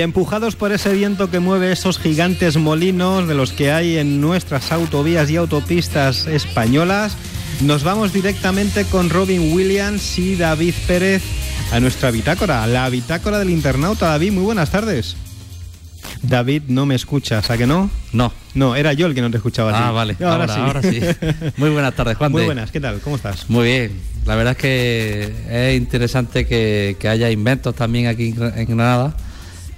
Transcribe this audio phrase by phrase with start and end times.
[0.00, 4.18] Y empujados por ese viento que mueve esos gigantes molinos de los que hay en
[4.18, 7.18] nuestras autovías y autopistas españolas,
[7.60, 11.22] nos vamos directamente con Robin Williams y David Pérez
[11.70, 14.08] a nuestra bitácora, la bitácora del internauta.
[14.08, 15.18] David, muy buenas tardes.
[16.22, 17.90] David, no me escuchas, ¿a que no?
[18.14, 18.32] No.
[18.54, 19.86] No, era yo el que no te escuchaba.
[19.86, 20.16] Ah, vale.
[20.24, 20.98] Ahora, sí.
[21.58, 22.32] Muy buenas tardes, Juan.
[22.32, 23.00] Muy buenas, ¿qué tal?
[23.00, 23.50] ¿Cómo estás?
[23.50, 24.00] Muy bien.
[24.24, 29.14] La verdad es que es interesante que, que haya inventos también aquí en Granada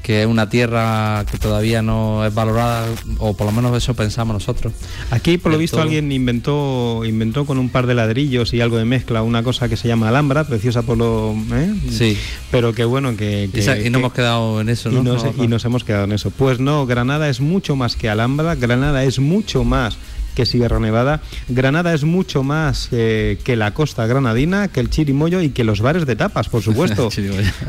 [0.03, 2.87] que es una tierra que todavía no es valorada,
[3.19, 4.73] o por lo menos eso pensamos nosotros.
[5.11, 8.85] Aquí, por lo visto, alguien inventó, inventó con un par de ladrillos y algo de
[8.85, 11.35] mezcla una cosa que se llama Alhambra, preciosa por lo...
[11.53, 11.75] ¿eh?
[11.91, 12.17] Sí.
[12.51, 13.49] Pero que bueno, que...
[13.53, 15.01] y, nos hemos quedado en eso, ¿no?
[15.01, 16.31] Y nos, y nos hemos quedado en eso.
[16.31, 19.97] Pues no, Granada es mucho más que Alhambra, Granada es mucho más
[20.35, 21.21] que Sierra Nevada.
[21.49, 25.81] Granada es mucho más eh, que la costa granadina, que el chirimoyo y que los
[25.81, 27.09] bares de tapas, por supuesto.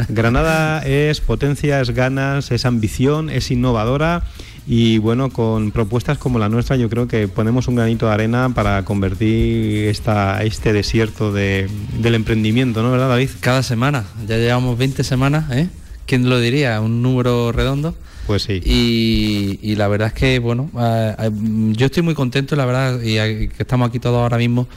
[0.09, 4.23] Granada es potencia, es ganas, es ambición, es innovadora
[4.66, 8.50] y bueno, con propuestas como la nuestra yo creo que ponemos un granito de arena
[8.53, 12.92] para convertir esta, este desierto de, del emprendimiento, ¿no?
[12.92, 13.30] ¿Verdad, David?
[13.42, 15.67] Cada semana, ya llevamos 20 semanas, ¿eh?
[16.05, 16.80] ¿Quién lo diría?
[16.81, 17.95] Un número redondo.
[18.28, 18.62] Pues sí.
[18.64, 21.32] Y, la verdad es que, bueno, eh, eh,
[21.72, 23.16] yo estoy muy contento, la verdad, y
[23.50, 24.68] que estamos aquí todos ahora mismo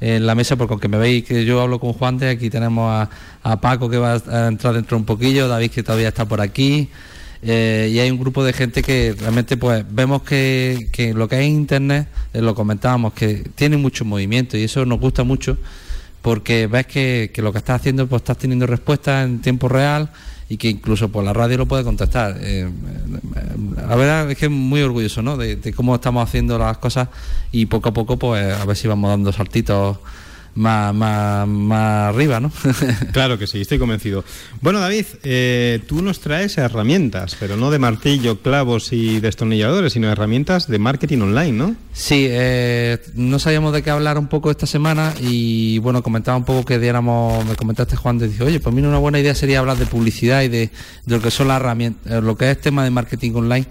[0.00, 3.08] en la mesa, porque aunque me veis que yo hablo con Juan de, aquí tenemos
[3.42, 6.88] a, Paco que va a entrar dentro un poquillo, David que todavía está por aquí.
[7.42, 11.46] Eh, y hay un grupo de gente que realmente pues vemos que, lo que es
[11.46, 15.56] internet, lo comentábamos, que tiene mucho movimiento y eso nos gusta mucho
[16.22, 20.10] porque ves que, que lo que estás haciendo pues estás teniendo respuestas en tiempo real
[20.48, 22.36] y que incluso por la radio lo puede contestar.
[22.40, 22.68] Eh,
[23.76, 25.36] la verdad es que muy orgulloso ¿no?
[25.36, 27.08] de, de, cómo estamos haciendo las cosas
[27.52, 29.98] y poco a poco pues a ver si vamos dando saltitos
[30.56, 32.50] más, más, más arriba, ¿no?
[33.12, 34.24] claro que sí, estoy convencido.
[34.60, 40.10] Bueno, David, eh, tú nos traes herramientas, pero no de martillo, clavos y destornilladores, sino
[40.10, 41.76] herramientas de marketing online, ¿no?
[41.92, 46.44] Sí, eh, no sabíamos de qué hablar un poco esta semana y bueno, comentaba un
[46.44, 49.60] poco que diéramos, me comentaste Juan, te dije, oye, pues mira, una buena idea sería
[49.60, 50.70] hablar de publicidad y de,
[51.06, 53.66] lo que son las herramientas, eh, lo que es tema de marketing online.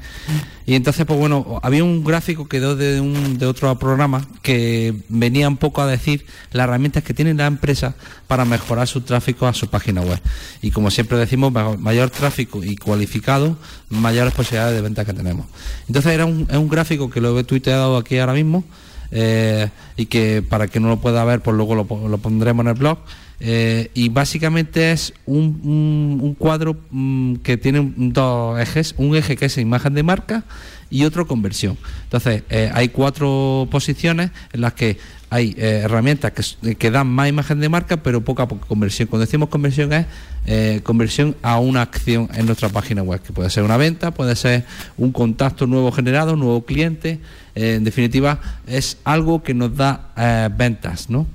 [0.67, 4.95] Y entonces, pues bueno, había un gráfico que dio de, un, de otro programa que
[5.09, 7.95] venía un poco a decir la herramientas que tiene la empresa
[8.27, 10.19] para mejorar su tráfico a su página web.
[10.61, 13.57] Y como siempre decimos, mayor tráfico y cualificado,
[13.89, 15.45] mayores posibilidades de venta que tenemos.
[15.87, 18.65] Entonces era un, es un gráfico que lo he tuiteado aquí ahora mismo
[19.11, 22.73] eh, y que para que no lo pueda ver, pues luego lo, pondremos en el
[22.73, 22.99] blog.
[23.39, 29.57] Eh, y básicamente es un, cuadro mm, que tiene dos ejes, un eje que es
[29.57, 30.43] imagen de marca
[30.89, 31.77] y otro conversión.
[32.03, 34.97] Entonces, eh, hay cuatro posiciones en las que
[35.35, 36.31] hay eh, herramientas
[36.79, 39.09] que, dan más imagen de marca, pero poca, conversión.
[39.09, 40.05] Cuando decimos conversión es
[40.45, 44.37] eh, conversión a una acción en nuestra página web, que puede ser una venta, puede
[44.37, 44.63] ser
[44.97, 47.19] un contacto nuevo generado, nuevo cliente.
[47.53, 50.13] en definitiva, es algo que nos da
[50.57, 51.27] ventas, ¿no?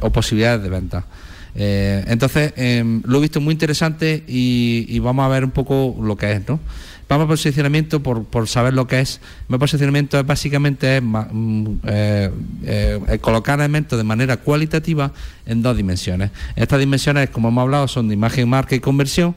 [0.00, 1.04] o posibilidades de venta.
[1.54, 2.54] entonces,
[3.04, 6.48] lo he visto muy interesante y, y, vamos a ver un poco lo que es,
[6.48, 6.58] ¿no?
[7.14, 9.20] Vamos a posicionamiento por, por saber lo que es.
[9.46, 12.30] Mi posicionamiento es básicamente mm, eh,
[12.64, 15.12] eh, colocar elementos de manera cualitativa
[15.46, 16.32] en dos dimensiones.
[16.56, 19.36] Estas dimensiones, como hemos hablado, son de imagen, marca y conversión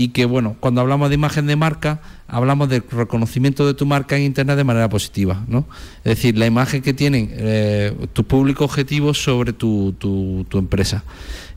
[0.00, 4.16] y que bueno, cuando hablamos de imagen de marca, hablamos del reconocimiento de tu marca
[4.16, 5.66] en Internet de manera positiva, ¿no?
[5.98, 11.04] Es decir, la imagen que tienen eh, tu público objetivo sobre tu, tu, empresa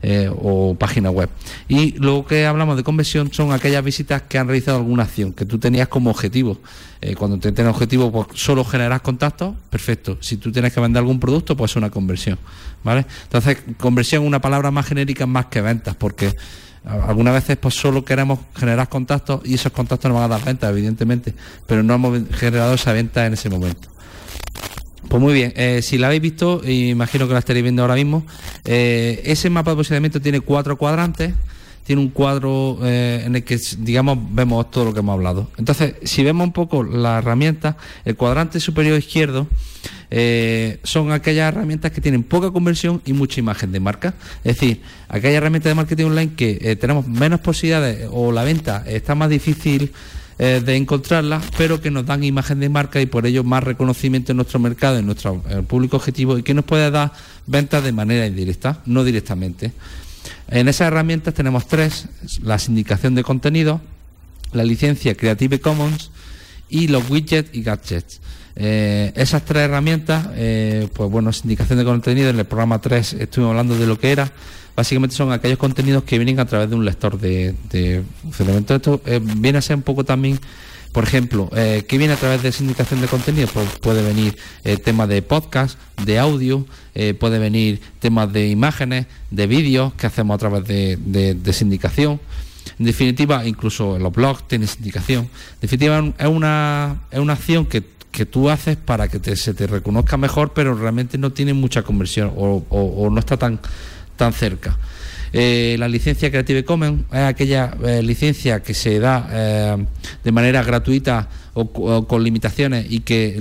[0.02, 1.30] eh, o página web.
[1.68, 5.46] Y lo que hablamos de conversión son aquellas visitas que han realizado alguna acción, que
[5.46, 6.58] tú tenías como objetivo.
[7.00, 10.18] Eh, cuando te tienes objetivo, pues solo generar contactos, perfecto.
[10.20, 12.38] Si tú tienes que vender algún producto, pues es una conversión,
[12.82, 13.06] ¿vale?
[13.22, 16.36] Entonces, conversión es una palabra más genérica más que ventas, porque
[16.84, 20.70] algunas veces pues solo queremos generar contactos y esos contactos nos van a dar ventas,
[20.70, 21.34] evidentemente,
[21.66, 23.88] pero no hemos generado esa venta en ese momento.
[25.08, 28.24] Pues muy bien, eh, si la habéis visto, imagino que la estaréis viendo ahora mismo,
[28.64, 31.34] eh, ese mapa de posicionamiento tiene cuatro cuadrantes,
[31.84, 35.48] tiene un cuadro eh, en el que, digamos, vemos todo lo que hemos hablado.
[35.58, 39.46] Entonces, si vemos un poco la herramienta, el cuadrante superior izquierdo
[40.10, 44.14] eh, son aquellas herramientas que tienen poca conversión y mucha imagen de marca.
[44.44, 48.84] Es decir, aquellas herramientas de marketing online que eh, tenemos menos posibilidades o la venta
[48.86, 49.92] está más difícil
[50.38, 54.32] eh, de encontrarla, pero que nos dan imagen de marca y por ello más reconocimiento
[54.32, 57.12] en nuestro mercado, en nuestro público objetivo y que nos puede dar
[57.46, 59.72] ventas de manera indirecta, no directamente.
[60.48, 62.08] En esas herramientas tenemos tres,
[62.42, 63.80] la sindicación de contenido,
[64.52, 66.10] la licencia Creative Commons
[66.68, 68.20] y los widgets y gadgets.
[68.56, 73.50] Eh, esas tres herramientas, eh, pues bueno, sindicación de contenido, en el programa 3 estuvimos
[73.50, 74.30] hablando de lo que era.
[74.76, 78.74] Básicamente son aquellos contenidos que vienen a través de un lector de, de funcionamiento.
[78.74, 80.38] Esto eh, viene a ser un poco también,
[80.94, 83.48] por ejemplo, eh, ¿qué viene a través de sindicación de contenido?
[83.52, 86.64] Pues puede venir eh, temas de podcast, de audio,
[86.94, 91.52] eh, puede venir temas de imágenes, de vídeos que hacemos a través de, de- de
[91.52, 92.20] sindicación.
[92.78, 95.24] En definitiva, incluso los blogs tienen sindicación.
[95.24, 97.82] En definitiva, es una, es una acción que,
[98.12, 101.82] que tú haces para que te- se te reconozca mejor, pero realmente no tiene mucha
[101.82, 103.58] conversión o, o- o no está tan,
[104.16, 104.78] tan cerca.
[105.36, 109.84] Eh, la licencia Creative Commons es aquella eh, licencia que se da eh,
[110.22, 113.36] de manera gratuita o, co- o con limitaciones y que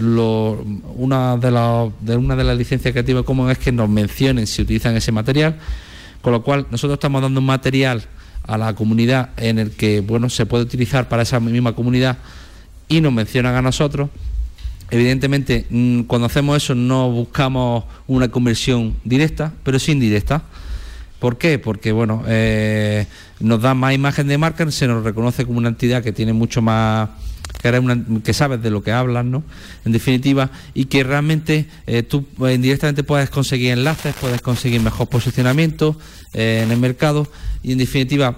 [0.95, 4.63] una, de las- de una de las licencias Creative Commons es que nos mencionen si
[4.63, 5.57] utilizan ese material,
[6.24, 8.01] con lo cual nosotros estamos dando un material
[8.48, 12.18] a la comunidad en el que bueno se puede utilizar para esa misma comunidad
[12.89, 14.10] y nos mencionan a nosotros
[14.92, 20.44] Evidentemente, mm, cuando hacemos eso no buscamos una conversión directa, pero sí indirecta.
[21.24, 21.58] ¿Por qué?
[21.58, 23.08] Porque bueno, eh,
[23.40, 26.62] nos da más imagen de marca, se nos reconoce como una entidad que tiene mucho
[26.62, 27.12] más
[27.62, 29.42] que, sabes de lo que hablas, ¿no?
[29.86, 35.08] En definitiva, y que realmente eh, tú eh, indirectamente puedes conseguir enlaces, puedes conseguir mejor
[35.08, 35.98] posicionamiento
[36.34, 37.25] en el mercado
[37.64, 38.36] y en definitiva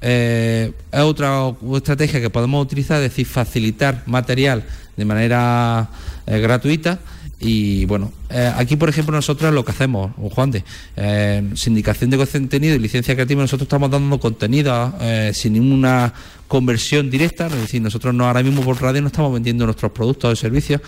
[0.00, 4.64] es otra estrategia que podemos utilizar, es decir, facilitar material
[4.96, 5.90] de manera
[6.26, 6.98] gratuita.
[7.38, 10.64] Y bueno, eh, aquí por ejemplo nosotros lo que hacemos, Juan de,
[10.96, 16.14] eh, sindicación de contenido y licencia creativa, nosotros estamos dando contenido eh, sin ninguna
[16.48, 20.32] conversión directa, es decir, nosotros no ahora mismo por radio no estamos vendiendo nuestros productos
[20.32, 20.80] o servicios,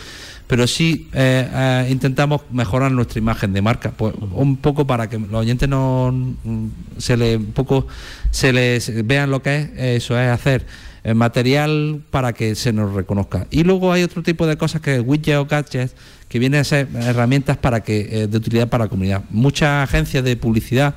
[0.46, 5.18] pero sí eh, eh, intentamos mejorar nuestra imagen de marca, pues un poco para que
[5.18, 6.66] los oyentes no mm,
[6.96, 7.86] se le un poco
[8.30, 9.70] se les vean lo que es,
[10.02, 10.66] eso es hacer
[11.08, 13.46] eh, material para que se nos reconozca.
[13.50, 15.94] Y luego hay otro tipo de cosas que widgets o gadgets
[16.28, 19.22] que vienen a ser herramientas para que eh, de utilidad para la comunidad.
[19.30, 20.94] Muchas agencias de publicidad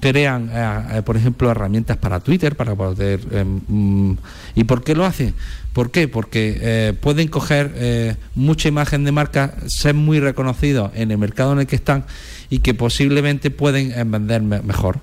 [0.00, 3.20] crean, eh, por ejemplo, herramientas para Twitter, para poder...
[3.68, 4.12] mm,
[4.54, 5.34] ¿Y por qué lo hacen?
[5.72, 6.08] ¿Por qué?
[6.08, 11.66] Porque pueden coger mucha imagen de marca, ser muy reconocidos en el mercado en el
[11.68, 12.04] que están
[12.50, 14.98] y que posiblemente pueden vender me- mejor.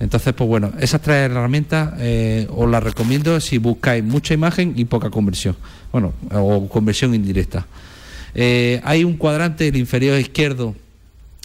[0.00, 4.84] Entonces, pues bueno, esas tres herramientas eh, os las recomiendo si buscáis mucha imagen y
[4.84, 5.56] poca conversión.
[5.90, 7.66] Bueno, o conversión indirecta.
[8.34, 10.76] Eh, hay un cuadrante, el inferior izquierdo,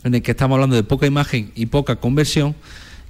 [0.03, 2.53] en el que estamos hablando de poca imagen y poca conversión,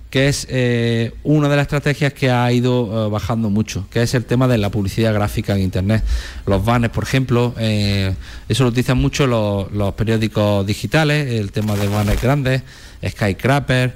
[0.09, 4.25] que es eh, una de las estrategias que ha ido bajando mucho, que es el
[4.25, 6.03] tema de la publicidad gráfica en Internet.
[6.45, 11.87] Los banners, por ejemplo, eso lo utilizan mucho los, los periódicos digitales, el tema de
[11.87, 12.61] banners grandes,
[13.03, 13.95] Skycrapper,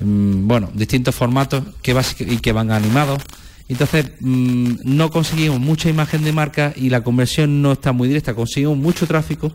[0.00, 3.22] mm, bueno, distintos formatos que basic- y que van animados.
[3.68, 8.34] Entonces, mm, no conseguimos mucha imagen de marca y la conversión no está muy directa.
[8.34, 9.52] Conseguimos mucho tráfico,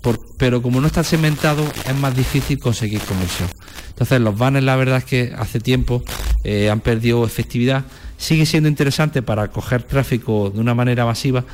[0.00, 3.48] por- pero como no está segmentado, es más difícil conseguir conversión.
[3.88, 6.02] Entonces, los banners, la verdad es que hace tiempo
[6.44, 7.84] eh, han perdido efectividad.
[8.22, 11.44] Sigue siendo interesante para coger tráfico de una manera masiva,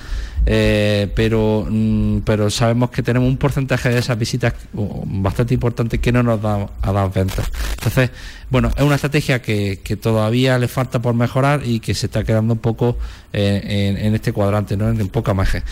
[0.45, 6.13] eh, pero, mm, pero sabemos que tenemos un porcentaje de esas visitas bastante importante que
[6.13, 7.51] no nos da a dar ventas.
[7.73, 8.11] Entonces,
[8.51, 12.25] bueno, es una estrategia que, que todavía le falta por mejorar y que se está
[12.25, 12.97] quedando un poco
[13.33, 14.89] eh, en, este cuadrante, ¿no?
[14.89, 15.63] en poca margen.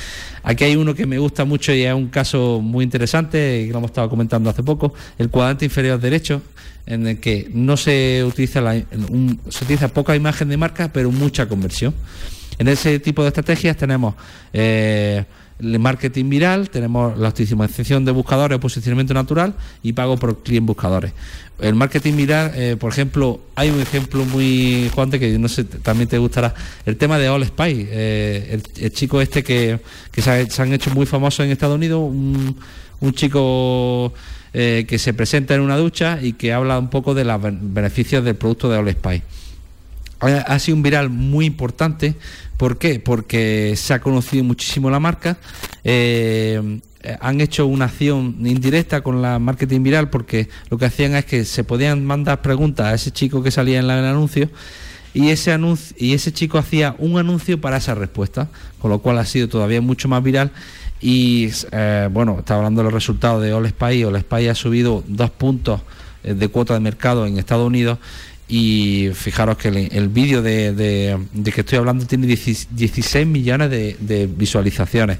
[0.42, 3.78] Aquí hay uno que me gusta mucho y es un caso muy interesante, que lo
[3.78, 6.42] hemos estado comentando hace poco, el cuadrante inferior derecho,
[6.84, 11.48] en el que no se utiliza, la, se utiliza poca imagen de marca, pero mucha
[11.48, 11.94] conversión.
[12.58, 14.14] En ese tipo de estrategias tenemos
[14.52, 15.24] eh,
[15.58, 20.62] el marketing viral, tenemos la optimización de buscadores o posicionamiento natural y pago por clic
[20.62, 21.12] buscadores.
[21.58, 25.64] El marketing viral, eh, por ejemplo, hay un ejemplo muy, Juan, de que no sé,
[25.64, 29.80] también te gustará, el tema de All Spy, eh, el, chico este que,
[30.12, 34.12] que se, ha- han hecho muy famosos en Estados Unidos, un, chico
[34.52, 37.72] eh, que se presenta en una ducha y que habla un poco de los ben-
[37.72, 39.22] beneficios del producto de All Spy
[40.20, 42.14] ha ha sido un viral muy importante.
[42.56, 43.00] ¿Por qué?
[43.00, 45.38] Porque se ha conocido muchísimo la marca.
[45.84, 51.14] eh, eh, han hecho una acción indirecta con la marketing viral porque lo que hacían
[51.14, 54.50] es que se podían mandar preguntas a ese chico que salía en el anuncio
[55.14, 58.48] y ese anuncio y ese chico hacía un anuncio para esa respuesta,
[58.80, 60.50] con lo cual ha sido todavía mucho más viral.
[61.00, 64.02] Y eh, bueno, está hablando de los resultados de All Spy.
[64.02, 65.82] All Spy ha subido dos puntos
[66.24, 67.98] de cuota de mercado en Estados Unidos
[68.48, 73.70] y fijaros que el, el vídeo de, de- que estoy hablando tiene 16 16 millones
[73.70, 75.18] de, visualizaciones.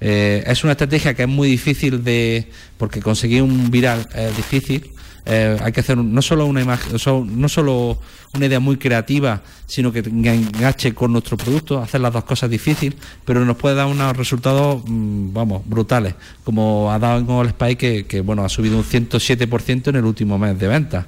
[0.00, 2.48] Eh, es una estrategia que es muy difícil de.
[2.78, 4.90] porque conseguir un viral es difícil.
[5.26, 7.98] Eh, hay que hacer no solo una imagen, no solo
[8.34, 12.96] una idea muy creativa, sino que enganche con nuestro producto, hacer las dos cosas difícil,
[13.26, 17.76] pero nos puede dar unos resultados, mm, vamos, brutales, como ha dado en All Spy,
[17.76, 21.06] que, bueno, ha subido un 107% en el último mes de ventas.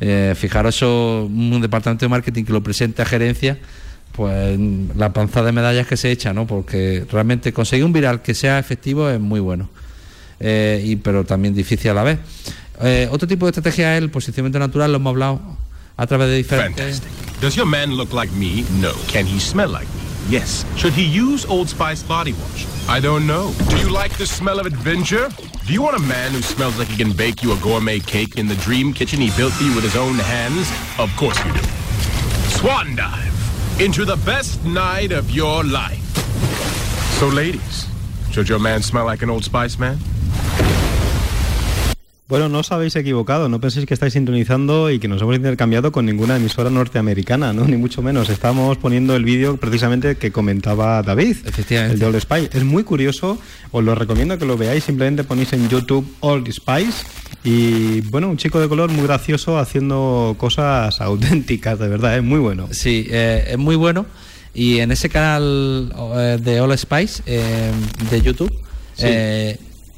[0.00, 3.58] Eh, fijaros un departamento de marketing que lo presente a gerencia,
[4.12, 4.58] pues
[4.96, 6.46] la panza de medallas que se echa, ¿no?
[6.46, 9.68] Porque realmente conseguir un viral que sea efectivo es muy bueno.
[10.40, 12.18] Eh, y, pero también difícil a la vez.
[12.82, 15.40] Eh, otro tipo de estrategia es el posicionamiento natural, lo hemos hablado
[15.96, 17.00] a través de diferentes.
[17.00, 17.40] Fantastic.
[17.40, 18.12] Does your man look?
[18.12, 18.92] No.
[19.12, 19.86] Can he smell like?
[20.28, 20.64] Yes.
[20.76, 22.66] Should he use Old Spice body wash?
[22.88, 23.52] I don't know.
[23.68, 25.28] Do you like the smell of adventure?
[25.66, 28.36] Do you want a man who smells like he can bake you a gourmet cake
[28.36, 30.68] in the dream kitchen he built for you with his own hands?
[30.98, 31.60] Of course you do.
[32.50, 36.02] Swan dive into the best night of your life.
[37.18, 37.86] So, ladies,
[38.30, 39.98] should your man smell like an Old Spice man?
[42.28, 45.92] Bueno, no os habéis equivocado, no penséis que estáis sintonizando y que nos hemos intercambiado
[45.92, 47.64] con ninguna emisora norteamericana, ¿no?
[47.68, 48.30] Ni mucho menos.
[48.30, 51.94] Estamos poniendo el vídeo precisamente que comentaba David, Efectivamente.
[51.94, 52.50] el de Old Spice.
[52.52, 53.38] Es muy curioso,
[53.70, 57.06] os lo recomiendo que lo veáis, simplemente ponéis en YouTube Old Spice
[57.44, 62.40] y, bueno, un chico de color muy gracioso haciendo cosas auténticas, de verdad, es muy
[62.40, 62.66] bueno.
[62.72, 64.04] Sí, eh, es muy bueno.
[64.52, 67.70] Y en ese canal eh, de All Spice eh,
[68.10, 68.50] de YouTube,
[68.96, 69.06] Sí.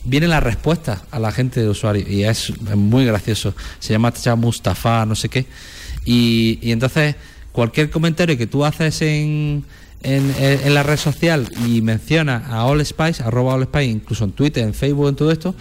[0.09, 3.55] Eh, viene la respuesta a la gente de usuario y es, muy gracioso.
[3.79, 5.47] Se llama Mustafa, no sé qué.
[6.05, 7.17] Y, y entonces,
[7.53, 9.65] cualquier comentario que tú haces en,
[10.03, 14.33] en, en la red social y mencionas a All Spice, arroba All Spice, incluso en
[14.33, 15.55] Twitter, en Facebook, en todo esto,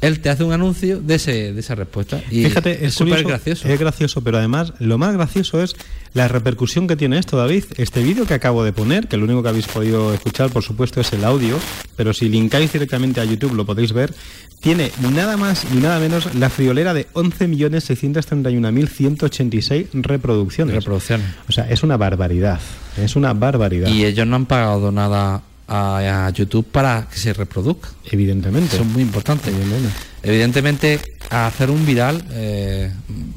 [0.00, 2.22] él te hace un anuncio de, ese, de esa respuesta.
[2.30, 3.66] Y Fíjate, es súper gracioso.
[3.68, 5.74] Es gracioso, pero además lo más gracioso es
[6.14, 7.64] la repercusión que tiene esto, David.
[7.76, 11.00] Este vídeo que acabo de poner, que lo único que habéis podido escuchar, por supuesto,
[11.00, 11.58] es el audio,
[11.96, 14.14] pero si linkáis directamente a YouTube lo podéis ver,
[14.60, 20.76] tiene nada más y nada menos la friolera de 11.631.186 reproducciones.
[20.76, 21.26] Reproducciones.
[21.48, 22.60] O sea, es una barbaridad.
[22.96, 23.88] Es una barbaridad.
[23.88, 27.88] Y ellos no han pagado nada a, a YouTube para que se reproduzca.
[28.10, 28.74] Evidentemente.
[28.74, 29.50] Eso es muy importante.
[29.50, 29.90] Evidentemente.
[30.22, 32.92] Evidentemente, hacer un viral eh,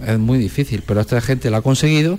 [0.08, 2.18] es muy difícil, pero esta gente lo ha conseguido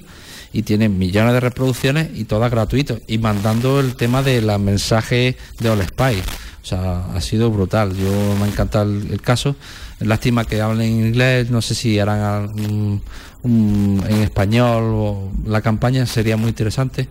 [0.52, 2.98] y tiene millones de reproducciones y todas gratuitas.
[3.06, 6.22] Y mandando el tema de los mensajes de All Spy.
[6.62, 7.96] O sea, ha sido brutal.
[7.96, 9.56] Yo me encanta el, el caso.
[9.98, 13.00] Lástima que hablen inglés, no sé si harán un-
[13.44, 17.08] un- en español o la campaña sería muy interesante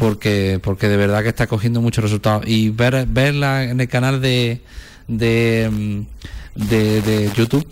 [0.00, 2.44] porque porque de verdad que está cogiendo muchos resultados.
[2.46, 4.62] Y ver verla en el canal de
[5.06, 7.66] de, mm, de, de YouTube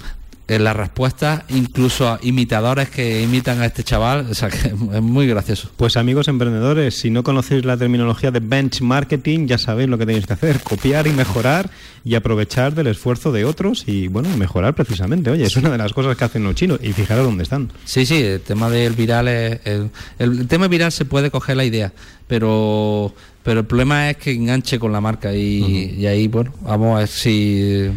[0.49, 5.03] en las respuestas incluso a imitadores que imitan a este chaval o sea que es
[5.03, 9.99] muy gracioso Pues amigos emprendedores, si no conocéis la terminología de benchmarking, ya sabéis lo
[9.99, 11.71] que tenéis que hacer, copiar y mejorar
[12.05, 15.31] y aprovechar del esfuerzo de otros y bueno, mejorar precisamente.
[15.31, 17.71] Oye, es una de las cosas que hacen los chinos y fijaros dónde están.
[17.85, 19.61] Sí, sí, el tema del viral es.
[19.65, 21.93] El, el tema viral se puede coger la idea,
[22.27, 26.97] pero pero el problema es que enganche con la marca y, y ahí, bueno, vamos
[26.97, 27.91] a ver si.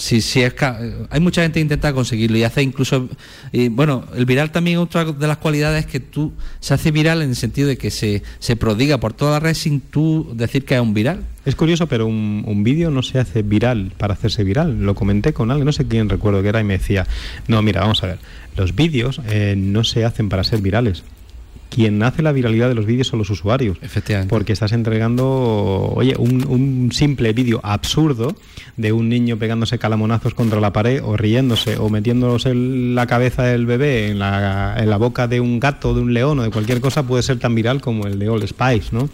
[0.00, 0.80] Si, si es ca-
[1.10, 3.08] hay mucha gente que intenta conseguirlo y hace incluso
[3.52, 7.20] y bueno el viral también otra de las cualidades es que tú se hace viral
[7.20, 10.64] en el sentido de que se, se prodiga por toda la red sin tú decir
[10.64, 14.14] que es un viral Es curioso, pero un, un vídeo no se hace viral para
[14.14, 14.80] hacerse viral.
[14.82, 17.06] Lo comenté con alguien, no sé quién recuerdo que era, y me decía,
[17.48, 18.18] no, mira, vamos a ver,
[18.56, 21.02] los vídeos eh, no se hacen para ser virales.
[21.70, 23.78] Quien hace la viralidad de los vídeos son los usuarios.
[23.80, 28.34] efectivamente Porque estás entregando, oye, un, un simple vídeo absurdo
[28.76, 33.66] de un niño pegándose calamonazos contra la pared o riéndose o metiéndose la cabeza del
[33.66, 36.80] bebé en la, en la boca de un gato, de un león o de cualquier
[36.80, 39.08] cosa puede ser tan viral como el de All Spice, ¿no?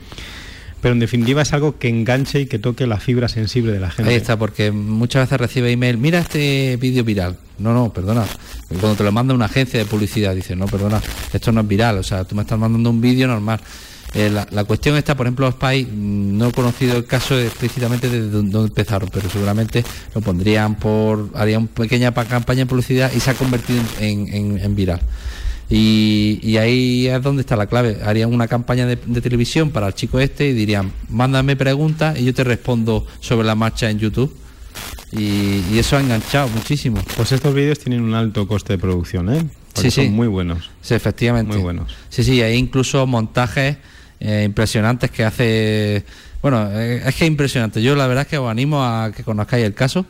[0.80, 3.90] Pero en definitiva es algo que enganche y que toque la fibra sensible de la
[3.90, 4.10] gente.
[4.10, 7.36] Ahí está, porque muchas veces recibe email, mira este vídeo viral.
[7.58, 8.24] No, no, perdona.
[8.68, 11.00] Cuando te lo manda una agencia de publicidad, dice, no, perdona,
[11.32, 13.60] esto no es viral, o sea, tú me estás mandando un vídeo normal.
[14.14, 18.08] Eh, la, la cuestión está, por ejemplo, Spy, mm, no he conocido el caso explícitamente
[18.08, 23.12] de dónde dónde empezaron, pero seguramente lo pondrían por, harían pequeña pa- campaña de publicidad
[23.14, 25.00] y se ha convertido en, en- en viral.
[25.68, 27.98] Y, y ahí es donde está la clave.
[28.04, 32.24] Harían una campaña de, de televisión para el chico este y dirían, mándame preguntas y
[32.24, 34.32] yo te respondo sobre la marcha en YouTube.
[35.12, 37.00] Y, y eso ha enganchado muchísimo.
[37.16, 39.44] Pues estos vídeos tienen un alto coste de producción, ¿eh?
[39.72, 40.06] Porque Sí, sí.
[40.06, 40.70] son muy buenos.
[40.82, 41.52] Sí, efectivamente.
[41.54, 41.94] Muy buenos.
[42.08, 43.76] Sí, sí, hay incluso montajes
[44.20, 46.04] eh, impresionantes que hace...
[46.42, 47.82] Bueno, eh, es que es impresionante.
[47.82, 50.06] Yo la verdad es que os animo a que conozcáis el caso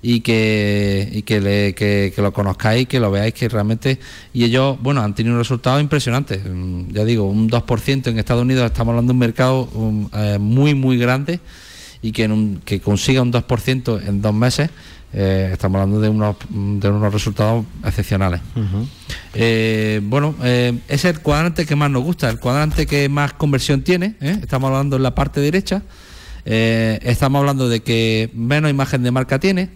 [0.00, 3.98] y que, y que, le- que- que lo conozcáis, que lo veáis, que realmente...
[4.32, 6.38] Y ellos, bueno, han tenido un resultado impresionante.
[6.38, 10.38] Mm, Ya digo, un 2% en Estados Unidos, estamos hablando de un mercado um, eh,
[10.40, 11.40] muy, muy grande
[12.02, 14.70] y que, en un- que consiga un 2% en dos meses,
[15.10, 18.42] Eh, estamos hablando de unos, de unos resultados excepcionales.
[19.32, 23.80] Eh, bueno, eh, es el cuadrante que más nos gusta, el cuadrante que más conversión
[23.80, 24.16] tiene.
[24.20, 25.80] Estamos hablando en la parte derecha.
[26.44, 29.70] estamos hablando de que menos imagen de marca tiene.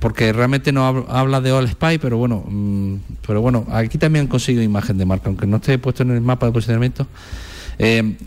[0.00, 2.94] porque realmente no habla de All Spy, pero bueno, mm,
[3.26, 6.20] pero bueno, aquí también han conseguido imagen de marca, aunque no esté puesto en el
[6.22, 7.06] mapa de posicionamiento.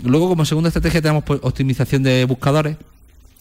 [0.03, 2.77] Luego, como segunda estrategia, tenemos pues, optimización de buscadores.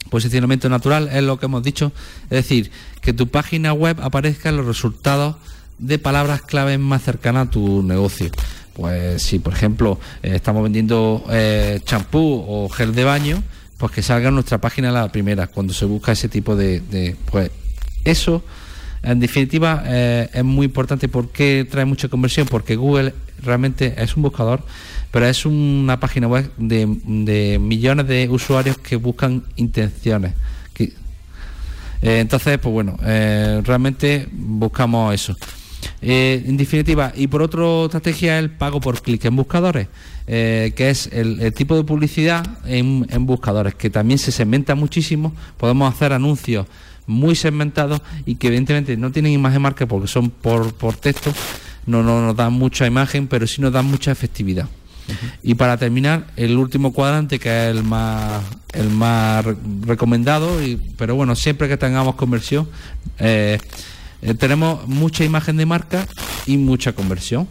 [0.09, 1.93] Posicionamiento natural es lo que hemos dicho,
[2.25, 5.37] es decir, que tu página web aparezca en los resultados
[5.79, 8.31] de palabras claves más cercanas a tu negocio.
[8.73, 13.43] Pues si, por ejemplo, eh, estamos vendiendo eh, champú o gel de baño,
[13.76, 17.17] pues que salga en nuestra página la primera, cuando se busca ese tipo de...
[17.31, 17.50] pues
[18.05, 18.43] eso,
[19.02, 21.09] en definitiva, eh, es muy importante.
[21.09, 22.47] porque trae mucha conversión?
[22.47, 24.62] Porque Google realmente es un buscador
[25.11, 30.35] pero es una página web de, millones de usuarios que buscan intenciones.
[32.02, 35.37] Eh, entonces, pues bueno, eh, realmente buscamos eso.
[36.00, 39.88] En definitiva, y por otra estrategia el pago por clic en buscadores,
[40.26, 45.35] que es el, tipo de publicidad en, buscadores, que también se segmenta muchísimo.
[45.59, 46.66] Podemos hacer anuncios
[47.07, 51.33] muy segmentados y que evidentemente no tienen imagen marca porque son por, por texto,
[51.87, 54.69] no, no nos dan mucha imagen, pero sí nos dan mucha efectividad.
[55.42, 59.45] Y para terminar, el último cuadrante, que es el más, el más
[59.83, 62.69] recomendado, y, pero bueno, siempre que tengamos conversión,
[63.19, 63.59] eh,
[64.23, 66.07] eh, tenemos mucha imagen de marca
[66.47, 67.49] y mucha conversión.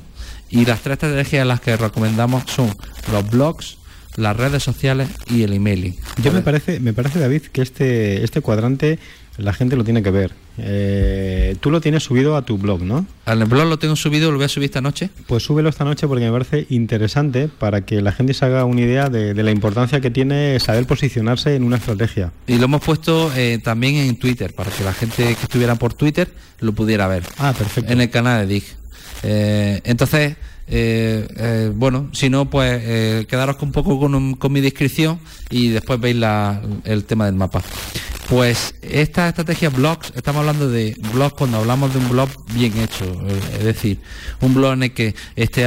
[0.50, 2.74] Y las tres estrategias las que recomendamos son
[3.12, 3.78] los blogs,
[4.16, 5.96] las redes sociales y el emailing.
[6.24, 9.00] Yo me parece, me parece David, que este, este cuadrante
[9.40, 10.32] la gente lo tiene que ver.
[10.58, 13.06] Eh, tú lo tienes subido a tu blog, ¿no?
[13.26, 15.10] Al blog lo tengo subido, lo voy a subir esta noche.
[15.28, 18.82] Pues súbelo esta noche porque me parece interesante para que la gente se haga una
[18.82, 22.32] idea de, la importancia que tiene saber posicionarse en una estrategia.
[22.48, 25.94] Y lo hemos puesto eh, también en Twitter, para que la gente que estuviera por
[25.94, 27.24] Twitter lo pudiera ver.
[27.38, 27.92] Ah, perfecto.
[27.94, 28.64] En el canal de DIG.
[29.24, 30.36] Eh, entonces,
[31.76, 36.62] bueno, si no, pues quedaros un poco con, con, mi descripción y después veis la,
[36.84, 37.64] el tema del mapa.
[38.30, 43.04] Pues esta estrategia blogs, estamos hablando de blogs cuando hablamos de un blog bien hecho,
[43.58, 43.98] es decir,
[44.40, 45.58] un blog en el que esté